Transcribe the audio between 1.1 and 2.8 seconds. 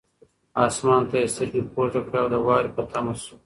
یې سترګې پورته کړې او د واورې